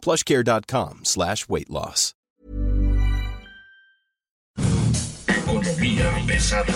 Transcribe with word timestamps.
plushcare.com 0.00 1.00
slash 1.04 1.48
weight 1.48 1.70
loss. 1.70 2.14
Economía 5.28 6.10
pesada. 6.26 6.72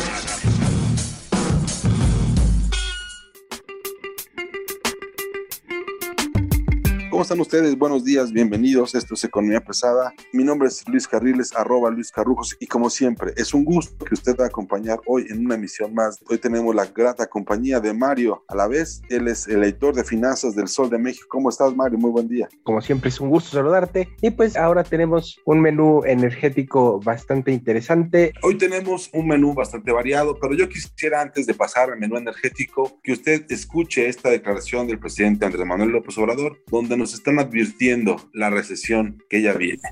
Están 7.24 7.40
ustedes? 7.40 7.78
Buenos 7.78 8.04
días, 8.04 8.30
bienvenidos. 8.32 8.94
Esto 8.94 9.14
es 9.14 9.24
Economía 9.24 9.58
Pesada. 9.58 10.12
Mi 10.34 10.44
nombre 10.44 10.68
es 10.68 10.86
Luis 10.86 11.08
Carriles, 11.08 11.54
arroba 11.56 11.90
Luis 11.90 12.10
Carrujos, 12.10 12.54
y 12.60 12.66
como 12.66 12.90
siempre, 12.90 13.32
es 13.38 13.54
un 13.54 13.64
gusto 13.64 14.04
que 14.04 14.12
usted 14.12 14.36
va 14.38 14.44
a 14.44 14.48
acompañar 14.48 15.00
hoy 15.06 15.24
en 15.30 15.46
una 15.46 15.54
emisión 15.54 15.94
más. 15.94 16.22
Hoy 16.28 16.36
tenemos 16.36 16.74
la 16.74 16.84
grata 16.84 17.26
compañía 17.26 17.80
de 17.80 17.94
Mario 17.94 18.44
a 18.46 18.54
la 18.54 18.68
vez. 18.68 19.00
Él 19.08 19.28
es 19.28 19.48
el 19.48 19.64
editor 19.64 19.94
de 19.94 20.04
finanzas 20.04 20.54
del 20.54 20.68
Sol 20.68 20.90
de 20.90 20.98
México. 20.98 21.24
¿Cómo 21.30 21.48
estás, 21.48 21.74
Mario? 21.74 21.98
Muy 21.98 22.10
buen 22.10 22.28
día. 22.28 22.46
Como 22.62 22.82
siempre, 22.82 23.08
es 23.08 23.18
un 23.18 23.30
gusto 23.30 23.56
saludarte. 23.56 24.06
Y 24.20 24.28
pues 24.28 24.54
ahora 24.54 24.84
tenemos 24.84 25.40
un 25.46 25.62
menú 25.62 26.02
energético 26.04 27.00
bastante 27.00 27.52
interesante. 27.52 28.34
Hoy 28.42 28.58
tenemos 28.58 29.08
un 29.14 29.28
menú 29.28 29.54
bastante 29.54 29.92
variado, 29.92 30.38
pero 30.38 30.52
yo 30.54 30.68
quisiera, 30.68 31.22
antes 31.22 31.46
de 31.46 31.54
pasar 31.54 31.90
al 31.90 31.98
menú 31.98 32.18
energético, 32.18 33.00
que 33.02 33.12
usted 33.12 33.46
escuche 33.48 34.10
esta 34.10 34.28
declaración 34.28 34.86
del 34.86 34.98
presidente 34.98 35.46
Andrés 35.46 35.64
Manuel 35.64 35.88
López 35.88 36.18
Obrador, 36.18 36.62
donde 36.70 36.98
nos 36.98 37.13
están 37.14 37.38
advirtiendo 37.38 38.28
la 38.32 38.50
recesión 38.50 39.22
que 39.28 39.42
ya 39.42 39.52
viene. 39.54 39.82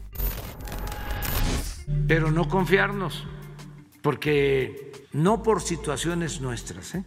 Pero 2.06 2.30
no 2.30 2.48
confiarnos, 2.48 3.24
porque 4.02 4.92
no 5.12 5.42
por 5.42 5.62
situaciones 5.62 6.40
nuestras, 6.40 6.94
¿eh? 6.94 7.04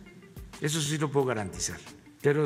eso 0.62 0.82
sí 0.82 0.98
lo 0.98 1.12
puedo 1.12 1.26
garantizar, 1.28 1.80
pero 2.22 2.46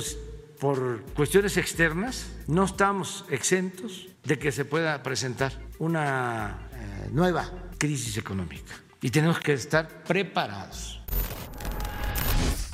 por 0.59 1.02
cuestiones 1.16 1.58
externas 1.58 2.31
no 2.48 2.66
estamos 2.66 3.26
exentos 3.30 4.09
de 4.23 4.38
que 4.38 4.52
se 4.52 4.66
pueda 4.66 5.02
presentar 5.04 5.54
una 5.80 6.70
eh, 6.73 7.09
nueva 7.11 7.50
crisis 7.78 8.17
económica 8.17 8.73
y 9.02 9.09
tenemos 9.09 9.39
que 9.39 9.54
estar 9.54 10.04
preparados. 10.04 11.02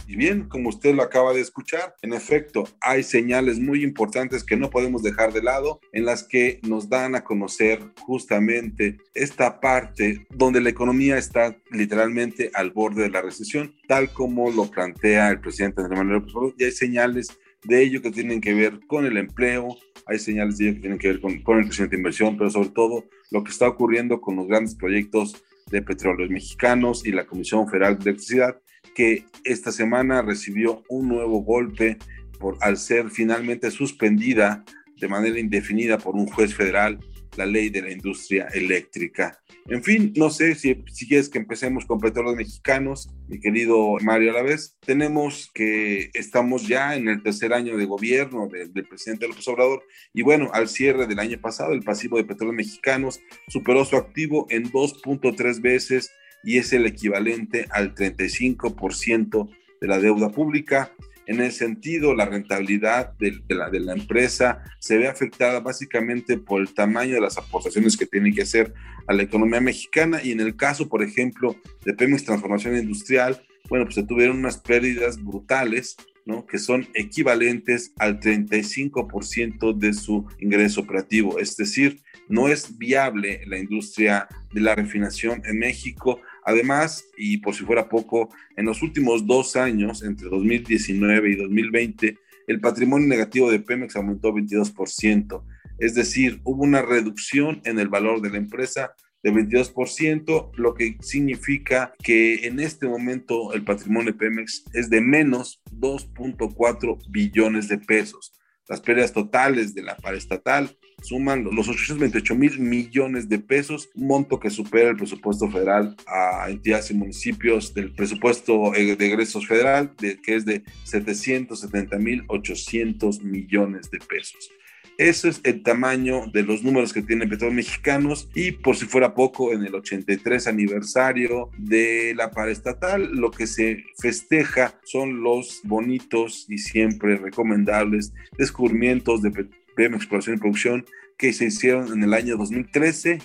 Y 0.07 0.15
bien, 0.15 0.47
como 0.47 0.69
usted 0.69 0.93
lo 0.93 1.01
acaba 1.01 1.33
de 1.33 1.41
escuchar, 1.41 1.95
en 2.01 2.13
efecto, 2.13 2.67
hay 2.79 3.01
señales 3.01 3.59
muy 3.59 3.83
importantes 3.83 4.43
que 4.43 4.55
no 4.55 4.69
podemos 4.69 5.01
dejar 5.01 5.33
de 5.33 5.41
lado, 5.41 5.79
en 5.93 6.05
las 6.05 6.23
que 6.23 6.59
nos 6.63 6.89
dan 6.89 7.15
a 7.15 7.23
conocer 7.23 7.79
justamente 8.01 8.97
esta 9.13 9.59
parte 9.59 10.27
donde 10.29 10.61
la 10.61 10.69
economía 10.69 11.17
está 11.17 11.57
literalmente 11.71 12.51
al 12.53 12.71
borde 12.71 13.03
de 13.03 13.09
la 13.09 13.21
recesión, 13.21 13.73
tal 13.87 14.11
como 14.11 14.51
lo 14.51 14.69
plantea 14.69 15.29
el 15.29 15.39
presidente 15.39 15.81
Andrés 15.81 15.97
Manuel 15.97 16.19
López 16.19 16.35
Obrador, 16.35 16.55
y 16.59 16.63
hay 16.65 16.71
señales 16.71 17.27
de 17.63 17.81
ello 17.81 18.01
que 18.01 18.11
tienen 18.11 18.41
que 18.41 18.53
ver 18.53 18.79
con 18.87 19.05
el 19.05 19.17
empleo, 19.17 19.75
hay 20.05 20.19
señales 20.19 20.57
de 20.57 20.65
ello 20.65 20.75
que 20.75 20.81
tienen 20.81 20.99
que 20.99 21.07
ver 21.07 21.21
con, 21.21 21.41
con 21.41 21.57
el 21.57 21.65
crecimiento 21.65 21.95
de 21.95 21.99
inversión, 21.99 22.37
pero 22.37 22.51
sobre 22.51 22.69
todo 22.69 23.05
lo 23.31 23.43
que 23.43 23.51
está 23.51 23.67
ocurriendo 23.67 24.21
con 24.21 24.35
los 24.35 24.47
grandes 24.47 24.75
proyectos 24.75 25.43
de 25.71 25.81
petróleos 25.81 26.29
mexicanos 26.29 27.05
y 27.05 27.11
la 27.11 27.25
Comisión 27.25 27.67
Federal 27.67 27.97
de 27.97 28.11
Electricidad, 28.11 28.61
que 28.95 29.25
esta 29.43 29.71
semana 29.71 30.23
recibió 30.23 30.83
un 30.89 31.09
nuevo 31.09 31.43
golpe 31.43 31.97
por, 32.39 32.57
al 32.61 32.77
ser 32.77 33.11
finalmente 33.11 33.69
suspendida 33.69 34.63
de 34.99 35.07
manera 35.07 35.39
indefinida 35.39 35.97
por 35.99 36.15
un 36.15 36.25
juez 36.25 36.55
federal 36.55 36.99
la 37.37 37.45
ley 37.45 37.69
de 37.69 37.81
la 37.81 37.91
industria 37.91 38.47
eléctrica. 38.53 39.39
En 39.67 39.83
fin, 39.83 40.13
no 40.15 40.29
sé 40.29 40.55
si, 40.55 40.83
si 40.91 41.07
quieres 41.07 41.27
que 41.27 41.39
empecemos 41.39 41.85
con 41.85 41.99
petróleos 41.99 42.35
mexicanos, 42.35 43.09
mi 43.27 43.39
querido 43.39 43.97
Mario 44.01 44.31
a 44.31 44.35
la 44.35 44.41
vez. 44.43 44.77
Tenemos 44.85 45.49
que 45.53 46.11
estamos 46.13 46.67
ya 46.67 46.95
en 46.95 47.09
el 47.09 47.23
tercer 47.23 47.51
año 47.53 47.75
de 47.75 47.85
gobierno 47.85 48.47
del, 48.47 48.71
del 48.73 48.87
presidente 48.87 49.27
López 49.27 49.47
Obrador 49.47 49.83
y 50.13 50.21
bueno, 50.21 50.49
al 50.53 50.69
cierre 50.69 51.07
del 51.07 51.19
año 51.19 51.39
pasado, 51.41 51.73
el 51.73 51.83
pasivo 51.83 52.17
de 52.17 52.25
petróleos 52.25 52.55
mexicanos 52.55 53.19
superó 53.47 53.83
su 53.85 53.97
activo 53.97 54.45
en 54.49 54.71
2.3 54.71 55.61
veces 55.61 56.11
y 56.45 56.57
es 56.57 56.71
el 56.73 56.85
equivalente 56.85 57.65
al 57.71 57.95
35% 57.95 59.49
de 59.81 59.87
la 59.87 59.99
deuda 59.99 60.29
pública. 60.29 60.91
En 61.27 61.41
ese 61.41 61.65
sentido, 61.65 62.13
la 62.13 62.25
rentabilidad 62.25 63.13
de, 63.17 63.39
de, 63.47 63.55
la, 63.55 63.69
de, 63.71 63.79
la, 63.79 63.93
empresa 63.93 64.63
se 64.79 64.97
ve 64.97 65.07
afectada 65.07 65.59
básicamente 65.59 66.37
por 66.37 66.61
el 66.61 66.73
tamaño 66.73 67.15
de 67.15 67.21
las 67.21 67.37
aportaciones 67.37 67.97
que 67.97 68.05
tiene 68.05 68.31
que 68.31 68.43
hacer 68.43 68.73
a 69.07 69.13
la 69.13 69.23
economía 69.23 69.59
mexicana 69.59 70.21
y 70.23 70.31
en 70.31 70.39
el 70.39 70.55
caso, 70.55 70.87
por 70.87 71.01
ejemplo, 71.03 71.55
de 71.83 71.93
Pemex 71.93 72.25
Transformación 72.25 72.77
Industrial, 72.77 73.41
bueno, 73.69 73.85
pues 73.85 73.95
se 73.95 74.03
tuvieron 74.03 74.37
unas 74.37 74.57
pérdidas 74.57 75.21
brutales, 75.23 75.95
¿no? 76.25 76.45
que 76.45 76.59
son 76.59 76.87
equivalentes 76.93 77.93
al 77.97 78.19
35% 78.19 79.77
de 79.77 79.93
su 79.93 80.27
ingreso 80.39 80.81
operativo. 80.81 81.39
Es 81.39 81.55
decir, 81.57 82.01
no 82.27 82.47
es 82.47 82.77
viable 82.77 83.41
la 83.47 83.57
industria 83.57 84.27
de 84.53 84.61
la 84.61 84.75
refinación 84.75 85.41
en 85.45 85.59
México. 85.59 86.19
Además, 86.45 87.03
y 87.17 87.37
por 87.37 87.55
si 87.55 87.65
fuera 87.65 87.89
poco, 87.89 88.29
en 88.55 88.65
los 88.65 88.81
últimos 88.83 89.25
dos 89.25 89.55
años, 89.55 90.03
entre 90.03 90.29
2019 90.29 91.31
y 91.31 91.35
2020, 91.35 92.17
el 92.47 92.61
patrimonio 92.61 93.07
negativo 93.07 93.49
de 93.49 93.59
Pemex 93.59 93.95
aumentó 93.95 94.31
22%. 94.31 95.43
Es 95.79 95.95
decir, 95.95 96.39
hubo 96.43 96.63
una 96.63 96.83
reducción 96.83 97.61
en 97.65 97.79
el 97.79 97.87
valor 97.87 98.21
de 98.21 98.29
la 98.29 98.37
empresa 98.37 98.93
de 99.23 99.33
22%, 99.33 100.51
lo 100.55 100.75
que 100.75 100.97
significa 101.01 101.95
que 102.03 102.45
en 102.45 102.59
este 102.59 102.87
momento 102.87 103.53
el 103.53 103.63
patrimonio 103.63 104.11
de 104.11 104.19
Pemex 104.19 104.65
es 104.73 104.91
de 104.91 105.01
menos 105.01 105.63
2.4 105.71 106.99
billones 107.09 107.67
de 107.67 107.79
pesos. 107.79 108.33
Las 108.67 108.81
pérdidas 108.81 109.13
totales 109.13 109.75
de 109.75 109.83
la 109.83 109.95
paraestatal 109.95 110.75
suman 111.03 111.43
los 111.43 111.67
828 111.67 112.35
mil 112.35 112.59
millones 112.59 113.29
de 113.29 113.37
pesos, 113.37 113.89
monto 113.93 114.39
que 114.39 114.49
supera 114.49 114.89
el 114.89 114.95
presupuesto 114.95 115.49
federal 115.49 115.95
a 116.07 116.49
entidades 116.49 116.89
y 116.89 116.95
municipios 116.95 117.73
del 117.75 117.93
presupuesto 117.93 118.71
de 118.71 118.93
egresos 118.93 119.45
federal, 119.45 119.93
de, 119.99 120.19
que 120.19 120.35
es 120.35 120.45
de 120.45 120.63
770 120.83 121.97
mil 121.99 122.23
800 122.27 123.21
millones 123.21 123.91
de 123.91 123.99
pesos. 123.99 124.49
Ese 124.97 125.27
es 125.27 125.41
el 125.43 125.61
tamaño 125.61 126.27
de 126.31 126.43
los 126.43 126.63
números 126.63 126.93
que 126.93 127.01
tiene 127.01 127.27
Petróleos 127.27 127.55
Mexicanos 127.55 128.29
y 128.33 128.53
por 128.53 128.77
si 128.77 128.85
fuera 128.85 129.13
poco, 129.13 129.51
en 129.51 129.65
el 129.65 129.75
83 129.75 130.47
aniversario 130.47 131.49
de 131.57 132.13
la 132.15 132.31
paraestatal, 132.31 133.11
lo 133.11 133.29
que 133.29 133.45
se 133.45 133.83
festeja 133.99 134.79
son 134.85 135.21
los 135.21 135.59
bonitos 135.65 136.45
y 136.47 136.59
siempre 136.59 137.17
recomendables 137.17 138.13
descubrimientos 138.37 139.21
de 139.21 139.31
Pemex 139.75 140.03
Exploración 140.03 140.37
y 140.37 140.39
Producción 140.39 140.85
que 141.17 141.33
se 141.33 141.47
hicieron 141.47 141.91
en 141.91 142.01
el 142.01 142.13
año 142.13 142.37
2013, 142.37 143.19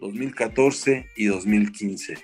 2014 0.00 1.06
y 1.16 1.24
2015. 1.24 2.18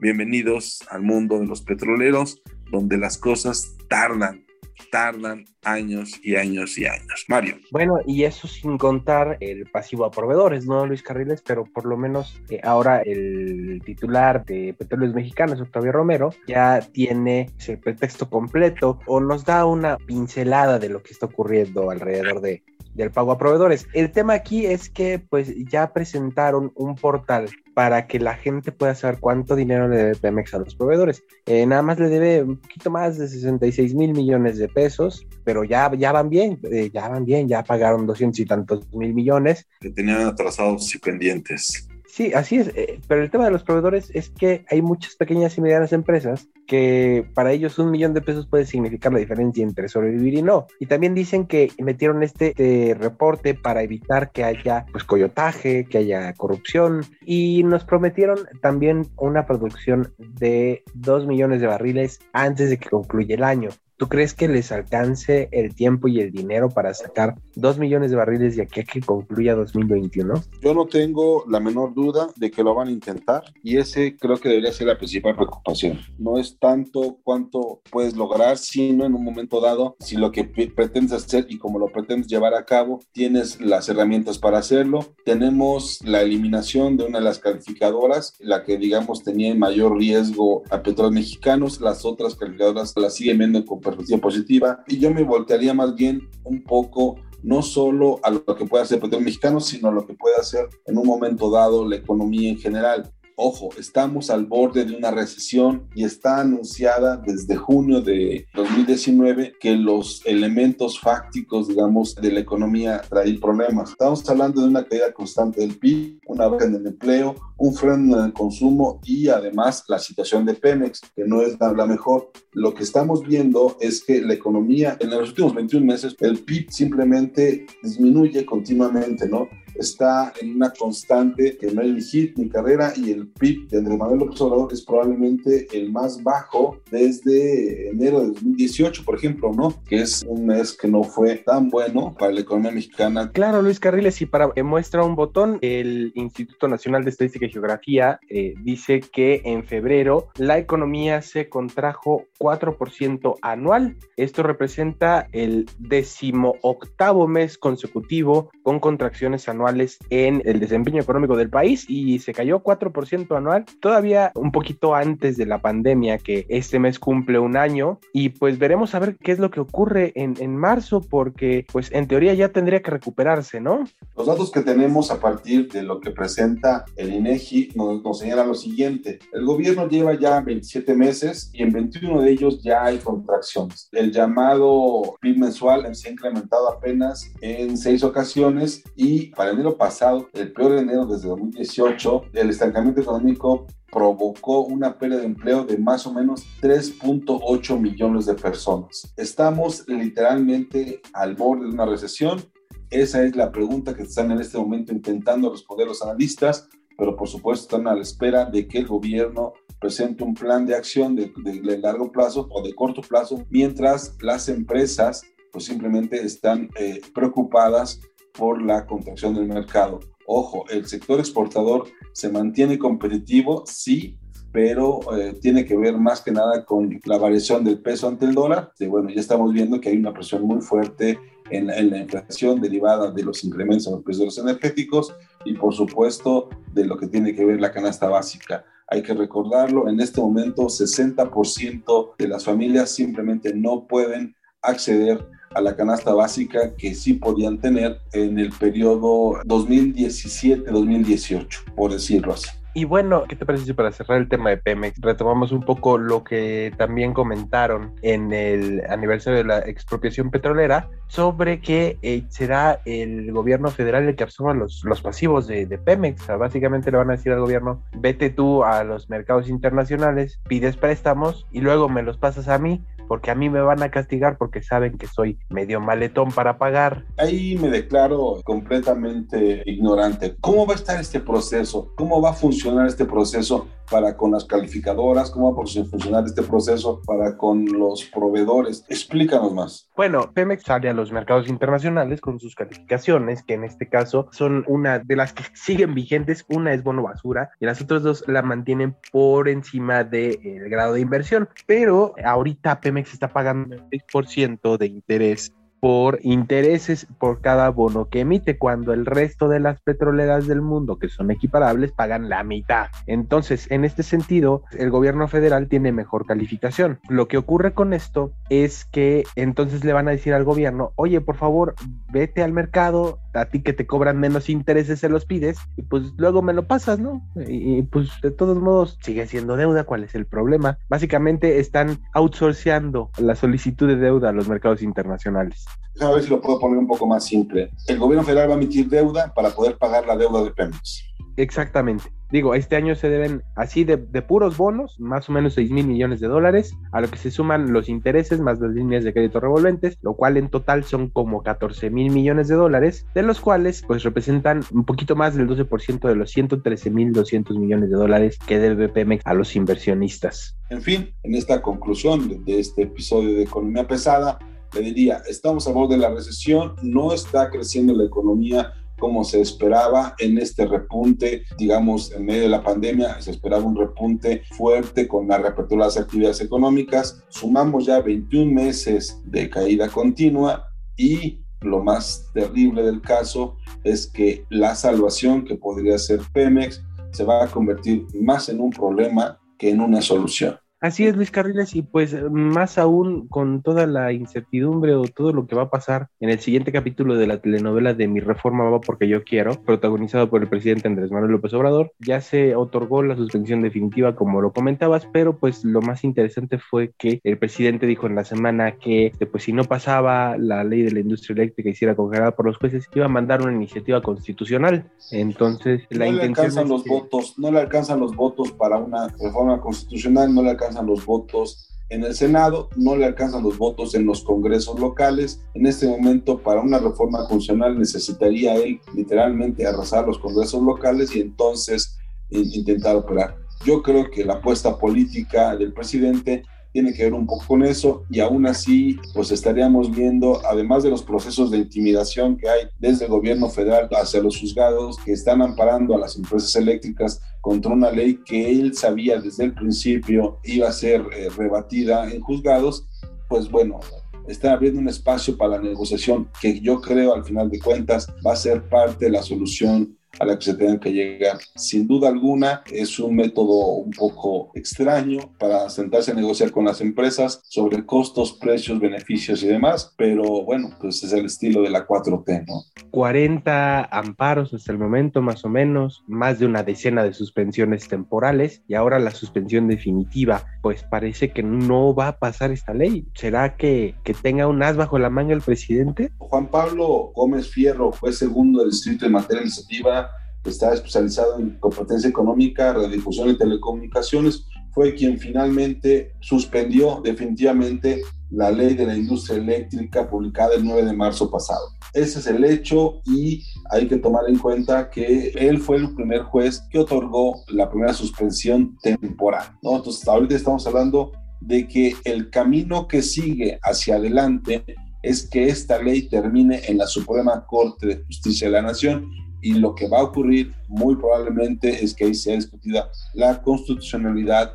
Bienvenidos 0.00 0.82
al 0.90 1.02
mundo 1.02 1.38
de 1.40 1.46
los 1.46 1.60
petroleros, 1.60 2.42
donde 2.70 2.96
las 2.96 3.18
cosas 3.18 3.76
tardan 3.90 4.45
tardan 4.90 5.44
años 5.64 6.20
y 6.22 6.36
años 6.36 6.78
y 6.78 6.86
años. 6.86 7.24
Mario. 7.28 7.56
Bueno, 7.70 7.98
y 8.06 8.24
eso 8.24 8.46
sin 8.48 8.78
contar 8.78 9.36
el 9.40 9.66
pasivo 9.70 10.04
a 10.04 10.10
proveedores, 10.10 10.66
¿no, 10.66 10.86
Luis 10.86 11.02
Carriles? 11.02 11.42
Pero 11.46 11.64
por 11.64 11.86
lo 11.86 11.96
menos 11.96 12.40
eh, 12.48 12.60
ahora 12.62 13.02
el 13.02 13.82
titular 13.84 14.44
de 14.44 14.74
Petróleos 14.78 15.14
Mexicanos, 15.14 15.60
Octavio 15.60 15.92
Romero, 15.92 16.30
ya 16.46 16.80
tiene 16.80 17.50
el 17.66 17.78
pretexto 17.78 18.30
completo 18.30 19.00
o 19.06 19.20
nos 19.20 19.44
da 19.44 19.64
una 19.66 19.96
pincelada 19.98 20.78
de 20.78 20.88
lo 20.88 21.02
que 21.02 21.12
está 21.12 21.26
ocurriendo 21.26 21.90
alrededor 21.90 22.40
de, 22.40 22.62
del 22.96 23.10
pago 23.10 23.32
a 23.32 23.38
proveedores. 23.38 23.86
El 23.92 24.10
tema 24.10 24.34
aquí 24.34 24.66
es 24.66 24.88
que 24.88 25.18
pues 25.18 25.54
ya 25.70 25.92
presentaron 25.92 26.72
un 26.74 26.96
portal 26.96 27.48
para 27.74 28.06
que 28.06 28.18
la 28.18 28.34
gente 28.34 28.72
pueda 28.72 28.94
saber 28.94 29.20
cuánto 29.20 29.54
dinero 29.54 29.86
le 29.86 29.96
debe 29.96 30.14
Pemex 30.14 30.54
a 30.54 30.58
los 30.58 30.74
proveedores. 30.74 31.22
Eh, 31.44 31.66
nada 31.66 31.82
más 31.82 31.98
le 31.98 32.08
debe 32.08 32.42
un 32.42 32.56
poquito 32.56 32.90
más 32.90 33.18
de 33.18 33.28
66 33.28 33.94
mil 33.94 34.12
millones 34.12 34.56
de 34.56 34.68
pesos, 34.68 35.26
pero 35.44 35.62
ya, 35.62 35.92
ya 35.94 36.10
van 36.10 36.30
bien, 36.30 36.58
eh, 36.70 36.90
ya 36.92 37.08
van 37.08 37.26
bien, 37.26 37.48
ya 37.48 37.62
pagaron 37.62 38.06
200 38.06 38.40
y 38.40 38.46
tantos 38.46 38.92
mil 38.94 39.12
millones. 39.12 39.66
Que 39.80 39.90
tenían 39.90 40.22
atrasados 40.22 40.94
y 40.94 40.98
pendientes. 40.98 41.85
Sí, 42.16 42.32
así 42.32 42.56
es, 42.56 42.68
eh, 42.68 42.98
pero 43.08 43.22
el 43.22 43.30
tema 43.30 43.44
de 43.44 43.50
los 43.50 43.62
proveedores 43.62 44.10
es 44.14 44.30
que 44.30 44.64
hay 44.70 44.80
muchas 44.80 45.16
pequeñas 45.16 45.58
y 45.58 45.60
medianas 45.60 45.92
empresas 45.92 46.48
que 46.66 47.28
para 47.34 47.52
ellos 47.52 47.78
un 47.78 47.90
millón 47.90 48.14
de 48.14 48.22
pesos 48.22 48.46
puede 48.46 48.64
significar 48.64 49.12
la 49.12 49.18
diferencia 49.18 49.62
entre 49.62 49.86
sobrevivir 49.86 50.32
y 50.32 50.40
no. 50.40 50.66
Y 50.80 50.86
también 50.86 51.14
dicen 51.14 51.46
que 51.46 51.70
metieron 51.78 52.22
este, 52.22 52.54
este 52.56 52.94
reporte 52.94 53.52
para 53.52 53.82
evitar 53.82 54.32
que 54.32 54.44
haya 54.44 54.86
pues 54.92 55.04
coyotaje, 55.04 55.84
que 55.84 55.98
haya 55.98 56.32
corrupción 56.32 57.04
y 57.20 57.62
nos 57.64 57.84
prometieron 57.84 58.38
también 58.62 59.06
una 59.18 59.44
producción 59.44 60.14
de 60.16 60.84
2 60.94 61.26
millones 61.26 61.60
de 61.60 61.66
barriles 61.66 62.20
antes 62.32 62.70
de 62.70 62.78
que 62.78 62.88
concluya 62.88 63.34
el 63.34 63.44
año. 63.44 63.68
¿Tú 63.98 64.08
crees 64.08 64.34
que 64.34 64.46
les 64.46 64.72
alcance 64.72 65.48
el 65.52 65.74
tiempo 65.74 66.06
y 66.06 66.20
el 66.20 66.30
dinero 66.30 66.68
para 66.68 66.92
sacar 66.92 67.36
2 67.54 67.78
millones 67.78 68.10
de 68.10 68.18
barriles 68.18 68.54
de 68.54 68.62
aquí 68.62 68.80
a 68.80 68.84
que 68.84 69.00
concluya 69.00 69.54
2021? 69.54 70.34
Yo 70.60 70.74
no 70.74 70.84
tengo 70.84 71.44
la 71.48 71.60
menor 71.60 71.94
duda 71.94 72.28
de 72.36 72.50
que 72.50 72.62
lo 72.62 72.74
van 72.74 72.88
a 72.88 72.90
intentar 72.90 73.44
y 73.62 73.78
ese 73.78 74.18
creo 74.18 74.36
que 74.36 74.50
debería 74.50 74.70
ser 74.72 74.88
la 74.88 74.98
principal 74.98 75.34
preocupación. 75.34 75.98
No 76.18 76.36
es 76.36 76.58
tanto 76.58 77.16
cuánto 77.24 77.80
puedes 77.90 78.14
lograr, 78.14 78.58
sino 78.58 79.06
en 79.06 79.14
un 79.14 79.24
momento 79.24 79.62
dado, 79.62 79.96
si 80.00 80.16
lo 80.16 80.30
que 80.30 80.44
pretendes 80.44 81.12
hacer 81.12 81.46
y 81.48 81.56
como 81.56 81.78
lo 81.78 81.86
pretendes 81.86 82.26
llevar 82.26 82.52
a 82.52 82.66
cabo, 82.66 83.00
tienes 83.12 83.62
las 83.62 83.88
herramientas 83.88 84.36
para 84.36 84.58
hacerlo. 84.58 85.06
Tenemos 85.24 86.00
la 86.04 86.20
eliminación 86.20 86.98
de 86.98 87.04
una 87.04 87.20
de 87.20 87.24
las 87.24 87.38
calificadoras, 87.38 88.34
la 88.40 88.62
que 88.62 88.76
digamos 88.76 89.22
tenía 89.22 89.54
mayor 89.54 89.96
riesgo 89.96 90.64
a 90.68 90.82
petróleos 90.82 91.14
mexicanos, 91.14 91.80
las 91.80 92.04
otras 92.04 92.34
calificadoras 92.34 92.92
las 92.96 93.14
siguen 93.14 93.38
viendo 93.38 93.64
con 93.64 93.85
perspectiva 93.86 94.20
positiva 94.20 94.84
y 94.86 94.98
yo 94.98 95.10
me 95.12 95.22
voltearía 95.22 95.72
más 95.74 95.94
bien 95.94 96.28
un 96.44 96.62
poco 96.62 97.16
no 97.42 97.62
solo 97.62 98.18
a 98.22 98.30
lo 98.30 98.44
que 98.44 98.66
puede 98.66 98.82
hacer 98.82 98.96
el 98.96 99.02
petróleo 99.02 99.24
mexicano, 99.24 99.60
sino 99.60 99.88
a 99.88 99.92
lo 99.92 100.06
que 100.06 100.14
puede 100.14 100.36
hacer 100.36 100.68
en 100.84 100.98
un 100.98 101.06
momento 101.06 101.50
dado 101.50 101.88
la 101.88 101.96
economía 101.96 102.50
en 102.50 102.58
general. 102.58 103.10
Ojo, 103.38 103.68
estamos 103.78 104.30
al 104.30 104.46
borde 104.46 104.86
de 104.86 104.96
una 104.96 105.10
recesión 105.10 105.90
y 105.94 106.04
está 106.04 106.40
anunciada 106.40 107.18
desde 107.18 107.54
junio 107.54 108.00
de 108.00 108.46
2019 108.54 109.52
que 109.60 109.76
los 109.76 110.22
elementos 110.24 110.98
fácticos, 110.98 111.68
digamos, 111.68 112.14
de 112.14 112.32
la 112.32 112.40
economía 112.40 113.02
traen 113.02 113.38
problemas. 113.38 113.90
Estamos 113.90 114.26
hablando 114.30 114.62
de 114.62 114.68
una 114.68 114.86
caída 114.86 115.12
constante 115.12 115.60
del 115.60 115.76
PIB, 115.76 116.18
una 116.28 116.46
baja 116.46 116.64
en 116.64 116.76
el 116.76 116.86
empleo, 116.86 117.34
un 117.58 117.74
freno 117.74 118.18
en 118.18 118.24
el 118.24 118.32
consumo 118.32 119.00
y 119.04 119.28
además 119.28 119.84
la 119.88 119.98
situación 119.98 120.46
de 120.46 120.54
Pemex, 120.54 121.02
que 121.14 121.24
no 121.26 121.42
es 121.42 121.58
la 121.60 121.84
mejor. 121.84 122.30
Lo 122.52 122.72
que 122.72 122.84
estamos 122.84 123.20
viendo 123.20 123.76
es 123.80 124.02
que 124.02 124.22
la 124.22 124.32
economía 124.32 124.96
en 124.98 125.10
los 125.10 125.28
últimos 125.28 125.54
21 125.54 125.84
meses, 125.84 126.16
el 126.20 126.38
PIB 126.38 126.70
simplemente 126.70 127.66
disminuye 127.82 128.46
continuamente, 128.46 129.28
¿no? 129.28 129.46
Está 129.78 130.32
en 130.40 130.56
una 130.56 130.70
constante 130.70 131.56
que 131.56 131.70
no 131.72 131.82
hay 131.82 131.92
ni 131.92 132.02
hit 132.02 132.36
ni 132.36 132.48
carrera 132.48 132.92
y 132.96 133.10
el 133.10 133.28
PIB 133.28 133.68
de 133.68 133.78
Andrés 133.78 133.98
Manuel 133.98 134.20
López 134.20 134.40
Obrador 134.40 134.72
es 134.72 134.82
probablemente 134.82 135.66
el 135.72 135.90
más 135.92 136.22
bajo 136.22 136.80
desde 136.90 137.90
enero 137.90 138.20
de 138.20 138.26
2018, 138.28 139.04
por 139.04 139.16
ejemplo, 139.16 139.52
¿no? 139.52 139.74
Que 139.88 140.02
es 140.02 140.24
un 140.26 140.46
mes 140.46 140.76
que 140.76 140.88
no 140.88 141.02
fue 141.02 141.36
tan 141.36 141.68
bueno 141.68 142.14
para 142.18 142.32
la 142.32 142.40
economía 142.40 142.72
mexicana. 142.72 143.30
Claro, 143.32 143.62
Luis 143.62 143.80
Carriles, 143.80 144.20
y 144.20 144.26
para 144.26 144.50
muestra 144.62 145.04
un 145.04 145.14
botón, 145.14 145.58
el 145.62 146.12
Instituto 146.14 146.68
Nacional 146.68 147.04
de 147.04 147.10
Estadística 147.10 147.46
y 147.46 147.50
Geografía 147.50 148.18
eh, 148.28 148.54
dice 148.62 149.00
que 149.00 149.42
en 149.44 149.64
febrero 149.64 150.28
la 150.36 150.58
economía 150.58 151.22
se 151.22 151.48
contrajo 151.48 152.26
4% 152.38 153.36
anual. 153.42 153.96
Esto 154.16 154.42
representa 154.42 155.28
el 155.32 155.66
decimoctavo 155.78 157.28
mes 157.28 157.58
consecutivo 157.58 158.50
con 158.62 158.80
contracciones 158.80 159.48
anuales 159.48 159.65
en 160.10 160.42
el 160.44 160.60
desempeño 160.60 161.02
económico 161.02 161.36
del 161.36 161.50
país 161.50 161.84
y 161.88 162.18
se 162.18 162.32
cayó 162.32 162.62
4% 162.62 163.36
anual, 163.36 163.64
todavía 163.80 164.32
un 164.34 164.52
poquito 164.52 164.94
antes 164.94 165.36
de 165.36 165.46
la 165.46 165.60
pandemia 165.60 166.18
que 166.18 166.46
este 166.48 166.78
mes 166.78 166.98
cumple 166.98 167.38
un 167.38 167.56
año 167.56 167.98
y 168.12 168.30
pues 168.30 168.58
veremos 168.58 168.94
a 168.94 168.98
ver 168.98 169.16
qué 169.16 169.32
es 169.32 169.38
lo 169.38 169.50
que 169.50 169.60
ocurre 169.60 170.12
en, 170.14 170.34
en 170.38 170.56
marzo 170.56 171.00
porque 171.00 171.66
pues 171.72 171.90
en 171.92 172.06
teoría 172.06 172.34
ya 172.34 172.50
tendría 172.50 172.82
que 172.82 172.90
recuperarse, 172.90 173.60
¿no? 173.60 173.84
Los 174.16 174.26
datos 174.26 174.50
que 174.50 174.60
tenemos 174.60 175.10
a 175.10 175.20
partir 175.20 175.70
de 175.70 175.82
lo 175.82 176.00
que 176.00 176.10
presenta 176.10 176.84
el 176.96 177.12
INEGI 177.12 177.72
nos, 177.74 178.02
nos 178.02 178.18
señalan 178.18 178.48
lo 178.48 178.54
siguiente, 178.54 179.18
el 179.32 179.44
gobierno 179.44 179.88
lleva 179.88 180.18
ya 180.18 180.40
27 180.40 180.94
meses 180.94 181.50
y 181.52 181.62
en 181.62 181.72
21 181.72 182.22
de 182.22 182.30
ellos 182.30 182.62
ya 182.62 182.84
hay 182.84 182.98
contracciones. 182.98 183.88
El 183.92 184.12
llamado 184.12 185.16
PIB 185.20 185.38
mensual 185.38 185.94
se 185.94 186.08
ha 186.08 186.12
incrementado 186.12 186.68
apenas 186.70 187.30
en 187.40 187.76
seis 187.76 188.02
ocasiones 188.02 188.82
y 188.94 189.26
para 189.26 189.52
enero 189.56 189.76
pasado, 189.76 190.28
el 190.34 190.52
peor 190.52 190.78
enero 190.78 191.06
desde 191.06 191.28
2018, 191.28 192.24
el 192.34 192.50
estancamiento 192.50 193.00
económico 193.00 193.66
provocó 193.90 194.60
una 194.60 194.98
pérdida 194.98 195.20
de 195.20 195.26
empleo 195.26 195.64
de 195.64 195.78
más 195.78 196.06
o 196.06 196.12
menos 196.12 196.44
3.8 196.60 197.80
millones 197.80 198.26
de 198.26 198.34
personas. 198.34 199.12
Estamos 199.16 199.88
literalmente 199.88 201.00
al 201.14 201.34
borde 201.34 201.64
de 201.64 201.72
una 201.72 201.86
recesión. 201.86 202.42
Esa 202.90 203.24
es 203.24 203.34
la 203.34 203.50
pregunta 203.50 203.94
que 203.94 204.02
están 204.02 204.30
en 204.30 204.40
este 204.40 204.58
momento 204.58 204.92
intentando 204.92 205.50
responder 205.50 205.86
los 205.86 206.02
analistas, 206.02 206.68
pero 206.98 207.16
por 207.16 207.28
supuesto 207.28 207.64
están 207.64 207.88
a 207.88 207.94
la 207.94 208.02
espera 208.02 208.44
de 208.44 208.68
que 208.68 208.78
el 208.78 208.86
gobierno 208.86 209.54
presente 209.80 210.24
un 210.24 210.34
plan 210.34 210.66
de 210.66 210.74
acción 210.74 211.16
de, 211.16 211.32
largo 211.78 212.12
plazo 212.12 212.48
o 212.50 212.62
de 212.62 212.74
corto 212.74 213.00
plazo, 213.00 213.44
mientras 213.48 214.14
las 214.20 214.48
empresas 214.48 215.22
pues 215.52 215.64
simplemente 215.64 216.22
están 216.22 216.68
eh, 216.78 217.00
preocupadas 217.14 218.00
por 218.36 218.62
la 218.62 218.86
contracción 218.86 219.34
del 219.34 219.46
mercado. 219.46 220.00
Ojo, 220.26 220.64
el 220.68 220.86
sector 220.86 221.20
exportador 221.20 221.86
se 222.12 222.28
mantiene 222.28 222.78
competitivo, 222.78 223.64
sí, 223.66 224.18
pero 224.52 225.00
eh, 225.16 225.38
tiene 225.40 225.64
que 225.64 225.76
ver 225.76 225.96
más 225.98 226.22
que 226.22 226.32
nada 226.32 226.64
con 226.64 226.98
la 227.04 227.18
variación 227.18 227.62
del 227.64 227.80
peso 227.80 228.08
ante 228.08 228.24
el 228.24 228.34
dólar. 228.34 228.72
Y 228.78 228.86
bueno, 228.86 229.10
ya 229.10 229.20
estamos 229.20 229.52
viendo 229.52 229.80
que 229.80 229.90
hay 229.90 229.96
una 229.96 230.14
presión 230.14 230.42
muy 230.42 230.60
fuerte 230.60 231.18
en, 231.50 231.70
en, 231.70 231.90
la 231.90 231.98
inflación 231.98 232.60
derivada 232.60 233.10
de 233.10 233.22
los 233.22 233.44
incrementos 233.44 233.86
en 233.86 233.94
los 233.94 234.02
precios 234.02 234.38
energéticos 234.38 235.14
y 235.44 235.54
por 235.54 235.74
supuesto 235.74 236.48
de 236.72 236.84
lo 236.84 236.96
que 236.96 237.06
tiene 237.06 237.34
que 237.34 237.44
ver 237.44 237.60
la 237.60 237.70
canasta 237.70 238.08
básica. 238.08 238.64
Hay 238.88 239.02
que 239.02 239.14
recordarlo, 239.14 239.88
en 239.88 240.00
este 240.00 240.20
momento 240.20 240.66
60% 240.66 242.14
de 242.16 242.28
las 242.28 242.44
familias 242.44 242.90
simplemente 242.90 243.52
no 243.52 243.86
pueden 243.86 244.34
acceder 244.62 245.26
a 245.56 245.60
la 245.62 245.74
canasta 245.74 246.12
básica 246.12 246.74
que 246.76 246.94
sí 246.94 247.14
podían 247.14 247.58
tener 247.58 247.98
en 248.12 248.38
el 248.38 248.50
periodo 248.50 249.42
2017-2018, 249.44 251.72
por 251.74 251.92
decirlo 251.92 252.34
así. 252.34 252.50
Y 252.74 252.84
bueno, 252.84 253.24
¿qué 253.26 253.36
te 253.36 253.46
parece 253.46 253.72
para 253.72 253.90
cerrar 253.90 254.18
el 254.18 254.28
tema 254.28 254.50
de 254.50 254.58
Pemex 254.58 255.00
retomamos 255.00 255.50
un 255.50 255.62
poco 255.62 255.96
lo 255.96 256.24
que 256.24 256.74
también 256.76 257.14
comentaron 257.14 257.94
en 258.02 258.34
el 258.34 258.82
aniversario 258.90 259.38
de 259.38 259.44
la 259.44 259.60
expropiación 259.60 260.30
petrolera 260.30 260.90
sobre 261.06 261.62
que 261.62 261.96
eh, 262.02 262.24
será 262.28 262.82
el 262.84 263.32
gobierno 263.32 263.70
federal 263.70 264.06
el 264.06 264.14
que 264.14 264.24
absorba 264.24 264.52
los, 264.52 264.84
los 264.84 265.00
pasivos 265.00 265.46
de, 265.46 265.64
de 265.64 265.78
Pemex? 265.78 266.20
O 266.20 266.24
sea, 266.26 266.36
básicamente 266.36 266.90
le 266.90 266.98
van 266.98 267.08
a 267.08 267.16
decir 267.16 267.32
al 267.32 267.40
gobierno, 267.40 267.82
vete 267.94 268.28
tú 268.28 268.62
a 268.62 268.84
los 268.84 269.08
mercados 269.08 269.48
internacionales, 269.48 270.38
pides 270.46 270.76
préstamos 270.76 271.46
y 271.50 271.62
luego 271.62 271.88
me 271.88 272.02
los 272.02 272.18
pasas 272.18 272.46
a 272.46 272.58
mí 272.58 272.84
porque 273.08 273.30
a 273.30 273.34
mí 273.34 273.48
me 273.50 273.60
van 273.60 273.82
a 273.82 273.90
castigar 273.90 274.36
porque 274.38 274.62
saben 274.62 274.98
que 274.98 275.06
soy 275.06 275.38
medio 275.48 275.80
maletón 275.80 276.32
para 276.32 276.58
pagar. 276.58 277.04
Ahí 277.18 277.56
me 277.56 277.68
declaro 277.68 278.40
completamente 278.44 279.62
ignorante. 279.66 280.36
¿Cómo 280.40 280.66
va 280.66 280.74
a 280.74 280.76
estar 280.76 281.00
este 281.00 281.20
proceso? 281.20 281.92
¿Cómo 281.96 282.20
va 282.20 282.30
a 282.30 282.34
funcionar 282.34 282.86
este 282.86 283.04
proceso 283.04 283.68
para 283.90 284.16
con 284.16 284.32
las 284.32 284.44
calificadoras? 284.44 285.30
¿Cómo 285.30 285.54
va 285.54 285.62
a 285.62 285.66
funcionar 285.66 286.24
este 286.24 286.42
proceso 286.42 287.00
para 287.06 287.36
con 287.36 287.64
los 287.66 288.04
proveedores? 288.06 288.84
Explícanos 288.88 289.52
más. 289.52 289.90
Bueno, 289.96 290.32
Pemex 290.34 290.64
sale 290.64 290.88
a 290.88 290.92
los 290.92 291.12
mercados 291.12 291.48
internacionales 291.48 292.20
con 292.20 292.40
sus 292.40 292.54
calificaciones, 292.54 293.42
que 293.42 293.54
en 293.54 293.64
este 293.64 293.88
caso 293.88 294.28
son 294.32 294.64
una 294.66 294.98
de 294.98 295.16
las 295.16 295.32
que 295.32 295.44
siguen 295.54 295.94
vigentes. 295.94 296.44
Una 296.48 296.72
es 296.72 296.82
bono 296.82 297.02
basura 297.02 297.50
y 297.60 297.66
las 297.66 297.80
otras 297.80 298.02
dos 298.02 298.24
la 298.26 298.42
mantienen 298.42 298.96
por 299.12 299.48
encima 299.48 300.04
del 300.04 300.68
grado 300.68 300.94
de 300.94 301.00
inversión. 301.00 301.48
Pero 301.66 302.14
ahorita 302.24 302.80
Pemex 302.80 302.95
Está 302.98 303.28
pagando 303.28 303.74
el 303.74 303.82
6% 303.90 304.78
de 304.78 304.86
interés 304.86 305.52
por 305.80 306.18
intereses 306.22 307.06
por 307.18 307.40
cada 307.40 307.68
bono 307.68 308.08
que 308.08 308.20
emite, 308.20 308.58
cuando 308.58 308.92
el 308.92 309.06
resto 309.06 309.48
de 309.48 309.60
las 309.60 309.80
petroleras 309.82 310.46
del 310.46 310.62
mundo 310.62 310.98
que 310.98 311.08
son 311.08 311.30
equiparables 311.30 311.92
pagan 311.92 312.28
la 312.28 312.42
mitad. 312.42 312.86
Entonces, 313.06 313.70
en 313.70 313.84
este 313.84 314.02
sentido, 314.02 314.64
el 314.76 314.90
gobierno 314.90 315.28
federal 315.28 315.68
tiene 315.68 315.92
mejor 315.92 316.26
calificación. 316.26 316.98
Lo 317.08 317.28
que 317.28 317.36
ocurre 317.36 317.72
con 317.72 317.92
esto 317.92 318.32
es 318.48 318.84
que 318.84 319.24
entonces 319.34 319.84
le 319.84 319.92
van 319.92 320.08
a 320.08 320.12
decir 320.12 320.34
al 320.34 320.44
gobierno, 320.44 320.92
oye, 320.96 321.20
por 321.20 321.36
favor, 321.36 321.74
vete 322.10 322.42
al 322.42 322.52
mercado, 322.52 323.18
a 323.34 323.46
ti 323.46 323.62
que 323.62 323.72
te 323.72 323.86
cobran 323.86 324.18
menos 324.18 324.48
intereses 324.48 325.00
se 325.00 325.08
los 325.08 325.24
pides 325.24 325.58
y 325.76 325.82
pues 325.82 326.12
luego 326.16 326.42
me 326.42 326.52
lo 326.52 326.66
pasas, 326.66 326.98
¿no? 326.98 327.22
Y, 327.46 327.82
pues 327.82 328.08
de 328.22 328.30
todos 328.30 328.58
modos 328.58 328.98
sigue 329.02 329.26
siendo 329.26 329.56
deuda, 329.56 329.84
¿cuál 329.84 330.04
es 330.04 330.14
el 330.14 330.26
problema? 330.26 330.78
Básicamente 330.88 331.58
están 331.58 331.98
outsourceando 332.14 333.10
la 333.18 333.34
solicitud 333.34 333.88
de 333.88 333.96
deuda 333.96 334.30
a 334.30 334.32
los 334.32 334.48
mercados 334.48 334.82
internacionales. 334.82 335.64
A 336.00 336.10
ver 336.10 336.22
si 336.22 336.30
lo 336.30 336.40
puedo 336.40 336.58
poner 336.58 336.78
un 336.78 336.86
poco 336.86 337.06
más 337.06 337.24
simple. 337.24 337.70
El 337.86 337.98
gobierno 337.98 338.24
federal 338.24 338.50
va 338.50 338.54
a 338.54 338.56
emitir 338.56 338.88
deuda 338.88 339.32
para 339.34 339.50
poder 339.50 339.76
pagar 339.78 340.06
la 340.06 340.16
deuda 340.16 340.42
de 340.42 340.50
Pemex. 340.50 341.15
Exactamente. 341.36 342.04
Digo, 342.30 342.54
este 342.54 342.74
año 342.74 342.96
se 342.96 343.08
deben 343.08 343.44
así 343.54 343.84
de, 343.84 343.98
puros 343.98 344.56
bonos, 344.56 344.98
más 344.98 345.28
o 345.28 345.32
menos 345.32 345.54
6 345.54 345.70
mil 345.70 345.86
millones 345.86 346.18
de 346.18 346.26
dólares, 346.26 346.74
a 346.90 347.00
lo 347.00 347.08
que 347.08 347.18
se 347.18 347.30
suman 347.30 347.72
los 347.72 347.88
intereses 347.88 348.40
más 348.40 348.58
las 348.58 348.72
líneas 348.72 349.04
de 349.04 349.12
crédito 349.12 349.38
revolventes, 349.38 349.96
lo 350.02 350.14
cual 350.14 350.36
en 350.36 350.48
total 350.48 350.82
son 350.82 351.08
como 351.08 351.42
14 351.42 351.88
mil 351.90 352.10
millones 352.10 352.48
de 352.48 352.56
dólares, 352.56 353.06
de 353.14 353.22
los 353.22 353.40
cuales 353.40 353.84
pues 353.86 354.02
representan 354.02 354.64
un 354.72 354.84
poquito 354.84 355.14
más 355.14 355.36
del 355.36 355.48
12% 355.48 356.08
de 356.08 356.16
los 356.16 356.32
113 356.32 356.90
mil 356.90 357.12
200 357.12 357.56
millones 357.58 357.90
de 357.90 357.96
dólares 357.96 358.38
que 358.44 358.58
debe 358.58 358.88
Pemex 358.88 359.24
a 359.24 359.34
los 359.34 359.54
inversionistas. 359.54 360.56
En 360.70 360.82
fin, 360.82 361.14
en 361.22 361.34
esta 361.36 361.62
conclusión 361.62 362.44
de 362.44 362.58
este 362.58 362.82
episodio 362.82 363.34
de 363.34 363.44
Economía 363.44 363.86
Pesada, 363.86 364.38
le 364.74 364.80
diría, 364.80 365.22
estamos 365.28 365.68
a 365.68 365.72
borde 365.72 365.94
de 365.94 366.02
la 366.02 366.10
recesión, 366.10 366.74
no 366.82 367.12
está 367.12 367.50
creciendo 367.50 367.94
la 367.94 368.04
economía 368.04 368.72
como 368.98 369.24
se 369.24 369.40
esperaba 369.40 370.14
en 370.18 370.38
este 370.38 370.66
repunte, 370.66 371.42
digamos, 371.58 372.12
en 372.12 372.24
medio 372.24 372.42
de 372.42 372.48
la 372.48 372.62
pandemia, 372.62 373.20
se 373.20 373.30
esperaba 373.30 373.64
un 373.64 373.76
repunte 373.76 374.42
fuerte 374.56 375.06
con 375.06 375.28
la 375.28 375.38
reapertura 375.38 375.84
de 375.84 375.86
las 375.88 375.98
actividades 375.98 376.40
económicas. 376.40 377.22
Sumamos 377.28 377.86
ya 377.86 378.00
21 378.00 378.52
meses 378.52 379.20
de 379.24 379.50
caída 379.50 379.88
continua 379.88 380.68
y 380.96 381.40
lo 381.60 381.82
más 381.82 382.30
terrible 382.32 382.82
del 382.82 383.00
caso 383.00 383.56
es 383.84 384.06
que 384.06 384.44
la 384.50 384.74
salvación 384.74 385.44
que 385.44 385.56
podría 385.56 385.98
ser 385.98 386.20
Pemex 386.32 386.82
se 387.12 387.24
va 387.24 387.44
a 387.44 387.48
convertir 387.48 388.06
más 388.14 388.48
en 388.48 388.60
un 388.60 388.70
problema 388.70 389.38
que 389.58 389.70
en 389.70 389.80
una 389.80 390.02
solución. 390.02 390.56
Así 390.80 391.06
es, 391.06 391.16
Luis 391.16 391.30
Carriles, 391.30 391.74
y 391.74 391.82
pues 391.82 392.14
más 392.30 392.76
aún 392.76 393.28
con 393.28 393.62
toda 393.62 393.86
la 393.86 394.12
incertidumbre 394.12 394.94
o 394.94 395.04
todo 395.04 395.32
lo 395.32 395.46
que 395.46 395.56
va 395.56 395.62
a 395.62 395.70
pasar 395.70 396.08
en 396.20 396.28
el 396.28 396.38
siguiente 396.38 396.70
capítulo 396.70 397.16
de 397.16 397.26
la 397.26 397.40
telenovela 397.40 397.94
de 397.94 398.08
Mi 398.08 398.20
Reforma 398.20 398.68
va 398.68 398.80
porque 398.80 399.08
yo 399.08 399.24
quiero, 399.24 399.54
protagonizado 399.62 400.28
por 400.28 400.42
el 400.42 400.48
presidente 400.48 400.86
Andrés 400.86 401.10
Manuel 401.10 401.32
López 401.32 401.54
Obrador, 401.54 401.92
ya 401.98 402.20
se 402.20 402.54
otorgó 402.54 403.02
la 403.02 403.16
suspensión 403.16 403.62
definitiva, 403.62 404.14
como 404.14 404.42
lo 404.42 404.52
comentabas, 404.52 405.08
pero 405.12 405.38
pues 405.38 405.64
lo 405.64 405.80
más 405.80 406.04
interesante 406.04 406.58
fue 406.58 406.92
que 406.98 407.20
el 407.24 407.38
presidente 407.38 407.86
dijo 407.86 408.06
en 408.06 408.14
la 408.14 408.24
semana 408.24 408.72
que 408.72 409.06
este, 409.06 409.24
pues 409.26 409.44
si 409.44 409.54
no 409.54 409.64
pasaba 409.64 410.36
la 410.36 410.62
ley 410.62 410.82
de 410.82 410.92
la 410.92 411.00
industria 411.00 411.34
eléctrica 411.34 411.70
y 411.70 411.72
hiciera 411.72 411.96
congelada 411.96 412.36
por 412.36 412.44
los 412.44 412.58
jueces, 412.58 412.88
iba 412.94 413.06
a 413.06 413.08
mandar 413.08 413.40
una 413.40 413.52
iniciativa 413.52 414.02
constitucional. 414.02 414.90
Entonces, 415.10 415.82
la 415.88 416.04
no 416.04 416.12
intención. 416.12 416.18
Le 416.18 416.26
alcanzan 416.26 416.68
los 416.68 416.84
votos, 416.84 417.38
no 417.38 417.50
le 417.50 417.60
alcanzan 417.60 418.00
los 418.00 418.14
votos 418.14 418.52
para 418.52 418.76
una 418.76 419.08
reforma 419.08 419.58
constitucional, 419.58 420.34
no 420.34 420.42
le 420.42 420.50
alcanzan 420.50 420.75
los 420.84 421.06
votos 421.06 421.66
en 421.88 422.02
el 422.02 422.14
Senado, 422.14 422.68
no 422.76 422.96
le 422.96 423.06
alcanzan 423.06 423.44
los 423.44 423.58
votos 423.58 423.94
en 423.94 424.06
los 424.06 424.22
congresos 424.22 424.78
locales. 424.80 425.40
En 425.54 425.66
este 425.66 425.86
momento, 425.86 426.42
para 426.42 426.60
una 426.60 426.78
reforma 426.78 427.18
constitucional, 427.28 427.78
necesitaría 427.78 428.56
él 428.56 428.80
literalmente 428.92 429.66
arrasar 429.66 430.04
los 430.06 430.18
congresos 430.18 430.60
locales 430.62 431.14
y 431.14 431.20
entonces 431.20 431.96
intentar 432.28 432.96
operar. 432.96 433.36
Yo 433.64 433.82
creo 433.82 434.10
que 434.10 434.24
la 434.24 434.34
apuesta 434.34 434.76
política 434.78 435.56
del 435.56 435.72
presidente 435.72 436.42
tiene 436.76 436.92
que 436.92 437.04
ver 437.04 437.14
un 437.14 437.24
poco 437.24 437.42
con 437.46 437.64
eso 437.64 438.04
y 438.10 438.20
aún 438.20 438.44
así 438.44 439.00
pues 439.14 439.30
estaríamos 439.30 439.90
viendo 439.90 440.42
además 440.44 440.82
de 440.82 440.90
los 440.90 441.02
procesos 441.02 441.50
de 441.50 441.56
intimidación 441.56 442.36
que 442.36 442.50
hay 442.50 442.68
desde 442.78 443.06
el 443.06 443.10
gobierno 443.10 443.48
federal 443.48 443.88
hacia 443.92 444.20
los 444.20 444.38
juzgados 444.38 444.98
que 445.02 445.12
están 445.12 445.40
amparando 445.40 445.94
a 445.94 445.98
las 445.98 446.16
empresas 446.16 446.54
eléctricas 446.54 447.22
contra 447.40 447.72
una 447.72 447.90
ley 447.90 448.20
que 448.26 448.50
él 448.50 448.76
sabía 448.76 449.18
desde 449.18 449.44
el 449.44 449.54
principio 449.54 450.38
iba 450.44 450.68
a 450.68 450.72
ser 450.72 451.02
eh, 451.16 451.30
rebatida 451.34 452.12
en 452.12 452.20
juzgados 452.20 452.86
pues 453.26 453.50
bueno 453.50 453.80
están 454.28 454.52
abriendo 454.52 454.78
un 454.78 454.88
espacio 454.90 455.34
para 455.34 455.56
la 455.56 455.62
negociación 455.62 456.28
que 456.42 456.60
yo 456.60 456.82
creo 456.82 457.14
al 457.14 457.24
final 457.24 457.48
de 457.48 457.58
cuentas 457.58 458.06
va 458.26 458.34
a 458.34 458.36
ser 458.36 458.68
parte 458.68 459.06
de 459.06 459.12
la 459.12 459.22
solución 459.22 459.96
a 460.18 460.24
la 460.24 460.38
que 460.38 460.44
se 460.44 460.54
tengan 460.54 460.78
que 460.78 460.92
llegar. 460.92 461.38
Sin 461.54 461.86
duda 461.86 462.08
alguna, 462.08 462.62
es 462.70 462.98
un 462.98 463.16
método 463.16 463.76
un 463.76 463.90
poco 463.90 464.50
extraño 464.54 465.32
para 465.38 465.68
sentarse 465.70 466.12
a 466.12 466.14
negociar 466.14 466.50
con 466.50 466.64
las 466.64 466.80
empresas 466.80 467.40
sobre 467.44 467.84
costos, 467.84 468.32
precios, 468.32 468.80
beneficios 468.80 469.42
y 469.42 469.48
demás, 469.48 469.94
pero 469.96 470.44
bueno, 470.44 470.70
pues 470.80 471.02
es 471.02 471.12
el 471.12 471.26
estilo 471.26 471.62
de 471.62 471.70
la 471.70 471.86
4T, 471.86 472.44
¿no? 472.46 472.62
40 472.90 473.84
amparos 473.84 474.52
hasta 474.54 474.72
el 474.72 474.78
momento, 474.78 475.22
más 475.22 475.44
o 475.44 475.48
menos, 475.48 476.04
más 476.06 476.38
de 476.38 476.46
una 476.46 476.62
decena 476.62 477.04
de 477.04 477.12
suspensiones 477.12 477.88
temporales 477.88 478.62
y 478.68 478.74
ahora 478.74 478.98
la 478.98 479.10
suspensión 479.10 479.68
definitiva. 479.68 480.44
Pues 480.62 480.82
parece 480.82 481.30
que 481.30 481.42
no 481.42 481.94
va 481.94 482.08
a 482.08 482.18
pasar 482.18 482.50
esta 482.50 482.74
ley. 482.74 483.06
¿Será 483.14 483.56
que, 483.56 483.94
que 484.04 484.14
tenga 484.14 484.46
un 484.46 484.62
as 484.62 484.76
bajo 484.76 484.98
la 484.98 485.10
manga 485.10 485.34
el 485.34 485.40
presidente? 485.40 486.10
Juan 486.18 486.48
Pablo 486.48 487.12
Gómez 487.14 487.48
Fierro 487.48 487.92
fue 487.92 488.12
segundo 488.12 488.60
del 488.60 488.70
Distrito 488.70 489.06
de 489.06 489.12
Materia 489.12 489.40
Administrativa 489.40 490.05
está 490.50 490.72
especializado 490.74 491.38
en 491.38 491.58
competencia 491.58 492.08
económica, 492.08 492.72
radiodifusión 492.72 493.30
y 493.30 493.38
telecomunicaciones, 493.38 494.44
fue 494.72 494.94
quien 494.94 495.18
finalmente 495.18 496.12
suspendió 496.20 497.00
definitivamente 497.02 498.02
la 498.30 498.50
ley 498.50 498.74
de 498.74 498.86
la 498.86 498.96
industria 498.96 499.38
eléctrica 499.38 500.08
publicada 500.08 500.54
el 500.54 500.64
9 500.64 500.84
de 500.84 500.92
marzo 500.92 501.30
pasado. 501.30 501.70
Ese 501.94 502.18
es 502.18 502.26
el 502.26 502.44
hecho 502.44 503.00
y 503.06 503.42
hay 503.70 503.86
que 503.86 503.96
tomar 503.96 504.28
en 504.28 504.38
cuenta 504.38 504.90
que 504.90 505.28
él 505.34 505.58
fue 505.60 505.76
el 505.76 505.94
primer 505.94 506.22
juez 506.24 506.62
que 506.70 506.78
otorgó 506.78 507.42
la 507.48 507.70
primera 507.70 507.94
suspensión 507.94 508.76
temporal. 508.82 509.46
¿no? 509.62 509.76
Entonces, 509.76 510.06
ahorita 510.06 510.34
estamos 510.34 510.66
hablando 510.66 511.12
de 511.40 511.66
que 511.68 511.94
el 512.04 512.28
camino 512.30 512.88
que 512.88 513.02
sigue 513.02 513.58
hacia 513.62 513.96
adelante 513.96 514.64
es 515.02 515.28
que 515.28 515.48
esta 515.48 515.80
ley 515.80 516.08
termine 516.08 516.62
en 516.66 516.78
la 516.78 516.86
Suprema 516.86 517.46
Corte 517.46 517.86
de 517.86 518.04
Justicia 518.04 518.48
de 518.48 518.52
la 518.52 518.62
Nación 518.62 519.08
y 519.46 519.54
lo 519.54 519.76
que 519.76 519.86
va 519.86 520.00
a 520.00 520.02
ocurrir 520.02 520.52
muy 520.66 520.96
probablemente 520.96 521.84
es 521.84 521.94
que 521.94 522.06
ahí 522.06 522.14
sea 522.14 522.34
discutida 522.34 522.90
la 523.14 523.40
constitucionalidad 523.42 524.52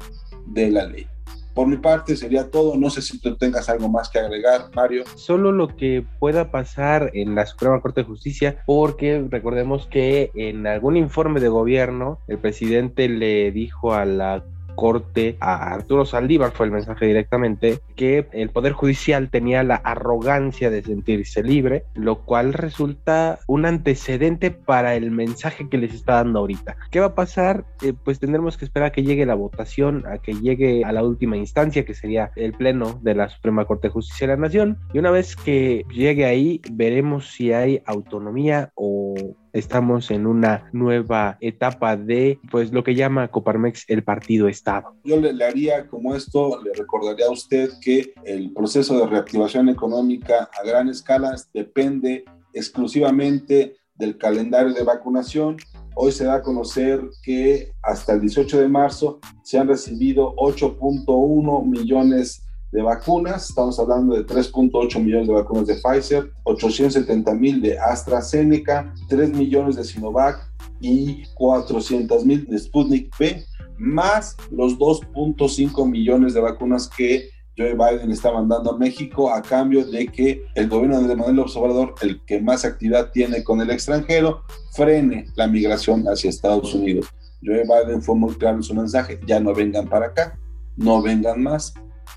de 0.48 0.70
la 0.70 0.86
ley. 0.86 1.08
Por 1.54 1.68
mi 1.68 1.78
parte 1.78 2.18
sería 2.18 2.52
todo. 2.52 2.76
No 2.76 2.90
sé 2.90 3.02
si 3.02 3.18
tú 3.18 3.38
tengas 3.38 3.70
algo 3.70 3.88
más 3.88 4.10
que 4.10 4.20
agregar, 4.20 4.70
Mario. 4.76 5.06
Solo 5.16 5.54
lo 5.54 5.78
que 5.78 6.06
pueda 6.20 6.52
pasar 6.52 7.10
en 7.14 7.36
la 7.36 7.46
Suprema 7.46 7.80
Corte 7.80 8.02
de 8.02 8.08
Justicia, 8.08 8.64
porque 8.66 9.26
recordemos 9.30 9.88
que 9.88 10.32
en 10.36 10.68
algún 10.68 10.98
informe 10.98 11.40
de 11.40 11.48
gobierno 11.48 12.20
el 12.28 12.38
presidente 12.38 13.08
le 13.08 13.52
dijo 13.54 13.94
a 13.94 14.04
la 14.04 14.44
corte 14.76 15.38
a 15.40 15.74
Arturo 15.74 16.06
Saldívar, 16.06 16.52
fue 16.52 16.66
el 16.66 16.72
mensaje 16.72 17.06
directamente, 17.06 17.80
que 17.96 18.28
el 18.32 18.50
Poder 18.50 18.74
Judicial 18.74 19.30
tenía 19.30 19.64
la 19.64 19.76
arrogancia 19.76 20.70
de 20.70 20.82
sentirse 20.82 21.44
libre, 21.44 21.86
lo 21.94 22.20
cual 22.24 22.54
resulta 22.54 23.40
un 23.48 23.66
antecedente 23.66 24.52
para 24.52 24.96
el 24.96 25.12
mensaje 25.12 25.70
que 25.70 25.78
les 25.78 25.94
está 25.94 26.16
dando 26.16 26.40
ahorita. 26.40 26.78
¿Qué 26.90 27.00
va 27.00 27.08
a 27.08 27.16
pasar? 27.16 27.66
Eh, 27.82 27.94
pues 28.04 28.20
tendremos 28.20 28.58
que 28.58 28.66
esperar 28.66 28.90
a 28.90 28.92
que 28.92 29.04
llegue 29.04 29.26
la 29.26 29.36
votación, 29.36 30.04
a 30.08 30.18
que 30.18 30.34
llegue 30.34 30.84
a 30.84 30.92
la 30.92 31.04
última 31.04 31.38
instancia, 31.38 31.86
que 31.86 31.94
sería 31.94 32.32
el 32.36 32.54
Pleno 32.54 33.00
de 33.02 33.16
la 33.16 33.30
Suprema 33.30 33.66
Corte 33.66 33.88
de 33.88 33.94
Justicia 33.94 34.28
de 34.28 34.36
la 34.36 34.42
Nación, 34.42 34.80
y 34.94 35.00
una 35.00 35.12
vez 35.12 35.36
que 35.36 35.86
llegue 35.94 36.26
ahí, 36.26 36.62
veremos 36.72 37.32
si 37.32 37.54
hay 37.54 37.82
autonomía 37.86 38.72
o 38.76 39.16
estamos 39.54 40.12
en 40.12 40.28
una 40.28 40.70
nueva 40.72 41.38
etapa 41.42 41.98
de 41.98 42.40
pues 42.50 42.72
lo 42.72 42.84
que 42.84 42.96
llama 42.96 43.28
Coparmex 43.30 43.86
el 43.88 44.04
partido 44.04 44.48
Estado. 44.48 44.96
Yo 45.04 45.20
le, 45.20 45.34
le, 45.34 45.46
haría 45.46 45.88
como 45.88 46.16
esto, 46.16 46.62
le 46.64 46.74
recordaría 46.74 47.28
a 47.28 47.32
usted 47.32 47.70
que 47.82 48.14
el 48.24 48.52
proceso 48.54 48.98
de 49.00 49.08
reactivación 49.08 49.70
económica 49.70 50.50
a 50.60 50.66
gran 50.66 50.90
escala 50.90 51.36
depende 51.54 52.26
exclusivamente 52.54 53.76
del 53.96 54.18
calendario 54.18 54.74
de 54.74 54.84
vacunación. 54.84 55.58
Hoy 55.96 56.12
se 56.12 56.26
da 56.26 56.36
a 56.36 56.42
conocer 56.42 57.02
que 57.22 57.72
hasta 57.84 58.14
el 58.14 58.22
18 58.22 58.60
de 58.60 58.68
marzo 58.68 59.20
se 59.44 59.60
han 59.60 59.68
recibido 59.68 60.36
8.1 60.36 61.66
millones 61.66 62.44
de 62.72 62.82
vacunas, 62.82 63.50
estamos 63.50 63.78
hablando 63.80 64.16
de 64.16 64.26
3.8 64.26 65.04
millones 65.04 65.28
de 65.28 65.34
vacunas 65.34 65.68
de 65.68 65.76
Pfizer, 65.76 66.32
870 66.44 67.34
mil 67.34 67.62
de 67.62 67.78
AstraZeneca, 67.78 68.94
3 69.10 69.34
millones 69.34 69.76
de 69.76 69.84
Sinovac 69.84 70.40
y 70.80 71.24
400 71.36 72.26
mil 72.26 72.46
de 72.46 72.58
Sputnik 72.58 73.14
V, 73.20 73.44
más 73.78 74.38
los 74.52 74.78
2.5 74.78 75.90
millones 75.90 76.34
de 76.34 76.40
vacunas 76.40 76.88
que 76.88 77.30
Joe 77.58 77.74
Biden 77.74 78.12
está 78.12 78.32
mandando 78.32 78.72
a 78.72 78.78
México 78.78 79.32
a 79.32 79.42
cambio 79.42 79.86
de 79.86 80.08
que 80.08 80.46
el 80.56 80.70
gobierno 80.70 81.02
de 81.02 81.16
Manuel 81.16 81.36
López 81.36 81.56
Obrador, 81.58 81.96
el 82.02 82.24
que 82.26 82.40
más 82.40 82.64
actividad 82.64 83.12
tiene 83.12 83.44
con 83.44 83.60
el 83.60 83.70
extranjero, 83.70 84.44
frene 84.72 85.26
la 85.36 85.48
migración 85.48 86.06
hacia 86.06 86.30
Estados 86.30 86.74
Unidos. 86.74 87.08
Joe 87.44 87.64
Biden 87.64 88.02
fue 88.02 88.16
muy 88.16 88.34
claro 88.36 88.58
en 88.58 88.64
su 88.64 88.74
mensaje, 88.74 89.20
ya 89.28 89.42
no 89.42 89.54
vengan 89.54 89.90
para 89.90 90.08
acá, 90.08 90.40
no 90.78 91.02
vengan 91.02 91.44
más, 91.44 91.74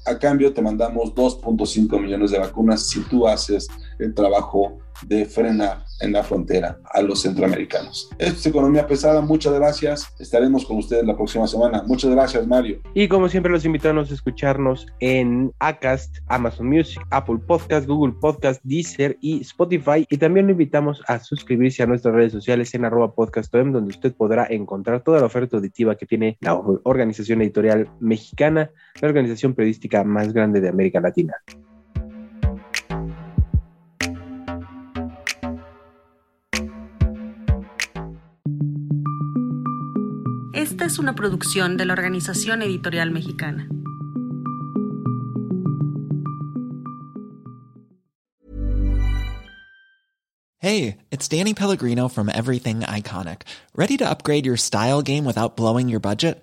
a 0.06 0.18
cambio 0.18 0.52
te 0.52 0.62
mandamos 0.62 1.14
2.5 1.14 2.00
millones 2.00 2.30
de 2.30 2.38
vacunas 2.38 2.88
si 2.88 3.00
tú 3.02 3.26
haces 3.26 3.68
el 3.98 4.14
trabajo 4.14 4.78
de 5.06 5.26
frenar 5.26 5.84
en 6.00 6.12
la 6.12 6.22
frontera 6.22 6.78
a 6.92 7.02
los 7.02 7.22
centroamericanos. 7.22 8.08
Esto 8.18 8.38
es 8.38 8.46
Economía 8.46 8.86
Pesada, 8.86 9.20
muchas 9.20 9.52
gracias. 9.54 10.08
Estaremos 10.18 10.64
con 10.64 10.78
ustedes 10.78 11.04
la 11.04 11.16
próxima 11.16 11.46
semana. 11.46 11.82
Muchas 11.86 12.10
gracias, 12.10 12.46
Mario. 12.46 12.80
Y 12.94 13.08
como 13.08 13.28
siempre, 13.28 13.52
los 13.52 13.64
invitamos 13.64 14.10
a 14.10 14.14
escucharnos 14.14 14.86
en 15.00 15.52
Acast, 15.58 16.18
Amazon 16.28 16.68
Music, 16.68 17.02
Apple 17.10 17.38
Podcast, 17.46 17.86
Google 17.86 18.14
Podcast, 18.20 18.60
Deezer 18.64 19.16
y 19.20 19.40
Spotify. 19.40 20.06
Y 20.08 20.18
también 20.18 20.46
lo 20.46 20.52
invitamos 20.52 21.02
a 21.06 21.18
suscribirse 21.18 21.82
a 21.82 21.86
nuestras 21.86 22.14
redes 22.14 22.32
sociales 22.32 22.74
en 22.74 22.84
arroba 22.84 23.14
podcastom, 23.14 23.72
donde 23.72 23.90
usted 23.90 24.14
podrá 24.14 24.46
encontrar 24.48 25.02
toda 25.02 25.20
la 25.20 25.26
oferta 25.26 25.56
auditiva 25.56 25.96
que 25.96 26.06
tiene 26.06 26.38
la 26.40 26.54
organización 26.54 27.42
editorial 27.42 27.88
mexicana, 28.00 28.70
la 29.00 29.08
organización 29.08 29.54
periodística 29.54 29.93
más 30.02 30.32
grande 30.32 30.60
de 30.60 30.68
América 30.68 31.00
Latina. 31.00 31.34
Esta 40.54 40.86
es 40.86 40.98
una 40.98 41.14
producción 41.14 41.76
de 41.76 41.84
la 41.84 41.92
Organización 41.92 42.62
Editorial 42.62 43.10
Mexicana. 43.10 43.68
Hey, 50.58 50.96
it's 51.10 51.28
Danny 51.28 51.52
Pellegrino 51.52 52.08
from 52.08 52.30
Everything 52.30 52.80
Iconic. 52.80 53.42
Ready 53.76 53.98
to 53.98 54.08
upgrade 54.08 54.46
your 54.46 54.56
style 54.56 55.02
game 55.02 55.26
without 55.26 55.56
blowing 55.56 55.90
your 55.90 56.00
budget? 56.00 56.42